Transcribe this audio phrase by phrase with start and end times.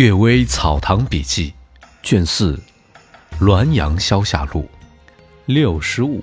[0.02, 1.52] 《岳微草堂笔记》
[2.02, 2.58] 卷四，
[3.38, 4.62] 《滦阳消夏录》
[5.44, 6.22] 六十五。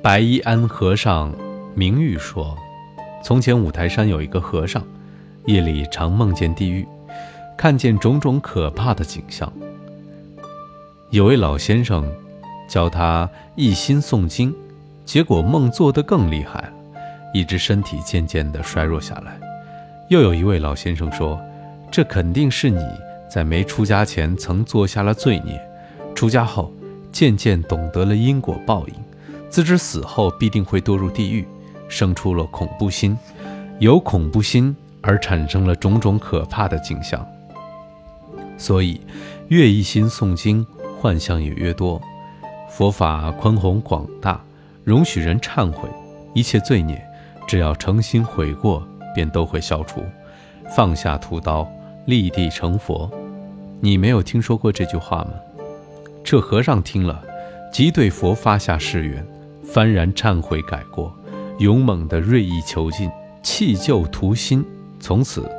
[0.00, 1.30] 白衣庵和尚
[1.74, 2.56] 明玉说
[3.22, 4.82] ：“从前五台山有一个和尚，
[5.44, 6.88] 夜里常梦见地狱，
[7.54, 9.52] 看见种种可怕的景象。
[11.10, 12.10] 有位老先生
[12.66, 14.56] 教他一心诵经，
[15.04, 16.72] 结果梦做得更厉害，
[17.34, 19.38] 以致身体渐渐地衰弱下来。”
[20.08, 21.38] 又有一位老先生说
[21.92, 22.82] ：“这肯定是你
[23.30, 25.60] 在没出家前曾做下了罪孽，
[26.14, 26.72] 出家后
[27.12, 28.94] 渐渐懂得了因果报应，
[29.50, 31.46] 自知死后必定会堕入地狱，
[31.88, 33.18] 生出了恐怖心，
[33.80, 37.26] 有恐怖心而产生了种种可怕的景象。
[38.56, 38.98] 所以
[39.48, 40.66] 越一心诵经，
[40.98, 42.00] 幻象也越多。
[42.70, 44.40] 佛法宽宏广大，
[44.84, 45.86] 容许人忏悔
[46.32, 46.98] 一切罪孽，
[47.46, 48.82] 只要诚心悔过。”
[49.18, 50.04] 便都会消除，
[50.76, 51.68] 放下屠刀，
[52.06, 53.10] 立地成佛。
[53.80, 55.32] 你没有听说过这句话吗？
[56.22, 57.20] 这和尚听了，
[57.72, 59.26] 即对佛发下誓愿，
[59.66, 61.12] 幡然忏悔改过，
[61.58, 63.10] 勇猛地锐意求进，
[63.42, 64.64] 弃旧图新，
[65.00, 65.50] 从此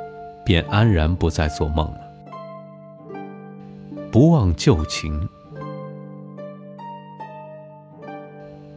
[0.42, 3.20] 便安然不再做梦了。
[4.10, 5.28] 不忘旧情。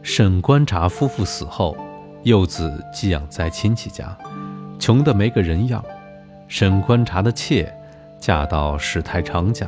[0.02, 1.74] 沈观察夫妇死后，
[2.24, 4.14] 幼子寄养在亲戚家。
[4.78, 5.82] 穷的没个人样，
[6.48, 7.72] 沈观察的妾
[8.18, 9.66] 嫁到史太常家，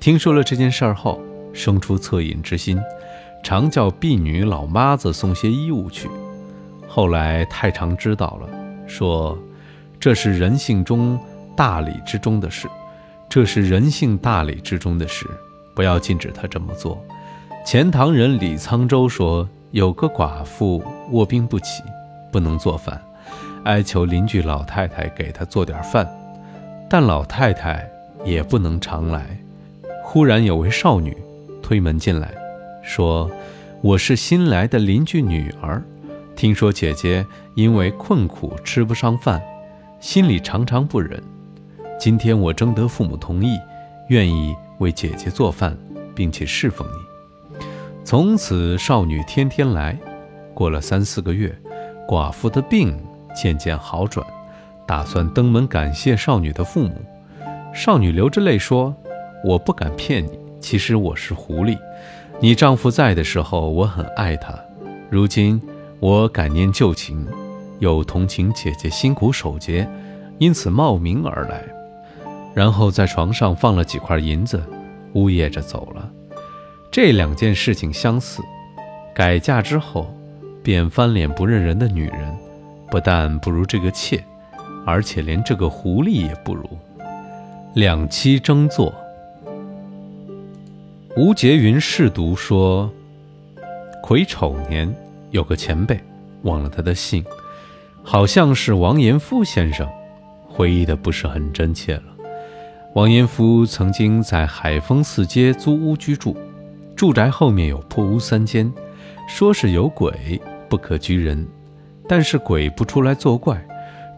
[0.00, 1.20] 听说了这件事儿后，
[1.52, 2.80] 生出恻隐之心，
[3.42, 6.08] 常叫婢女老妈子送些衣物去。
[6.88, 8.48] 后来太常知道了，
[8.86, 9.38] 说
[10.00, 11.18] 这是人性中
[11.56, 12.68] 大理之中的事，
[13.28, 15.26] 这是人性大理之中的事，
[15.74, 17.02] 不要禁止他这么做。
[17.64, 21.82] 钱塘人李沧州说，有个寡妇卧病不起，
[22.30, 23.00] 不能做饭。
[23.64, 26.08] 哀求邻居老太太给他做点饭，
[26.90, 27.88] 但老太太
[28.24, 29.24] 也不能常来。
[30.02, 31.16] 忽然有位少女
[31.62, 32.32] 推门进来，
[32.82, 33.30] 说
[33.80, 35.82] ：“我是新来的邻居女儿，
[36.34, 37.24] 听说姐姐
[37.54, 39.40] 因为困苦吃不上饭，
[40.00, 41.22] 心里常常不忍。
[41.98, 43.56] 今天我征得父母同意，
[44.08, 45.76] 愿意为姐姐做饭，
[46.14, 47.56] 并且侍奉你。”
[48.04, 49.96] 从此少女天天来。
[50.54, 51.56] 过了三四个月，
[52.06, 52.94] 寡妇的病。
[53.34, 54.26] 渐渐好转，
[54.86, 56.94] 打算登门感谢少女的父母。
[57.74, 58.94] 少女流着泪说
[59.42, 61.78] ：“我不敢骗你，其实我是狐狸。
[62.40, 64.54] 你丈夫在的时候，我很爱他。
[65.08, 65.60] 如今
[66.00, 67.26] 我感念旧情，
[67.78, 69.88] 又同情姐姐辛苦守节，
[70.38, 71.62] 因此冒名而来。
[72.54, 74.62] 然后在床上放了几块银子，
[75.14, 76.10] 呜咽着走了。
[76.90, 78.42] 这两件事情相似。
[79.14, 80.14] 改嫁之后，
[80.62, 82.36] 便翻脸不认人的女人。”
[82.92, 84.22] 不但不如这个妾，
[84.84, 86.68] 而且连这个狐狸也不如。
[87.72, 88.94] 两妻争坐。
[91.16, 92.92] 吴杰云试读说，
[94.02, 94.94] 癸丑年
[95.30, 95.98] 有个前辈，
[96.42, 97.24] 忘了他的姓，
[98.02, 99.88] 好像是王延夫先生，
[100.46, 102.02] 回忆的不是很真切了。
[102.94, 106.36] 王延夫曾经在海丰四街租屋居住，
[106.94, 108.70] 住宅后面有破屋三间，
[109.26, 110.38] 说是有鬼，
[110.68, 111.48] 不可居人。
[112.08, 113.60] 但是鬼不出来作怪，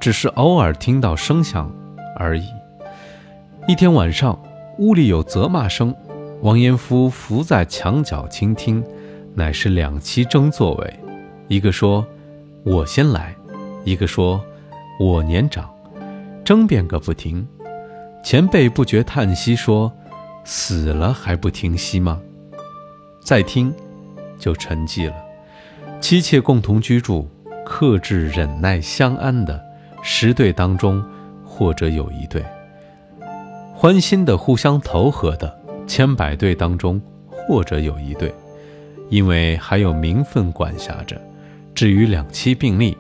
[0.00, 1.71] 只是偶尔听到声响
[2.17, 2.45] 而已。
[3.67, 4.39] 一天晚上，
[4.78, 5.95] 屋里有责骂声，
[6.43, 8.84] 王延夫伏在墙角倾听，
[9.34, 11.00] 乃是两妻争座位，
[11.49, 12.06] 一个说
[12.65, 13.34] ：“我先来。”
[13.84, 14.43] 一个说
[15.01, 15.71] ：“我年长。”
[16.45, 17.47] 争辩个不停。
[18.22, 19.93] 前辈不觉叹息说
[20.45, 22.21] ：“死了还不停息吗？”
[23.25, 23.72] 再听，
[24.39, 25.15] 就沉寂了。
[26.01, 27.28] 妻妾共同居住。
[27.64, 29.60] 克制、忍耐、相安的
[30.02, 31.02] 十对当中，
[31.44, 32.44] 或者有一对
[33.75, 38.32] 欢心的、互相投合的千百对当中，或者有一对，
[39.08, 41.21] 因为还有名分管辖着。
[41.74, 42.97] 至于两妻并立，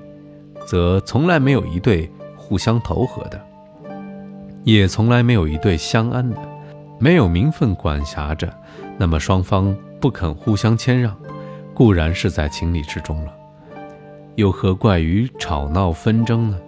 [0.66, 3.40] 则从来没有一对互相投合的，
[4.64, 6.36] 也从来没有一对相安的。
[6.98, 8.52] 没有名分管辖着，
[8.96, 11.16] 那么双方不肯互相谦让，
[11.72, 13.32] 固然是在情理之中了。
[14.36, 16.58] 又何怪于吵闹纷争呢？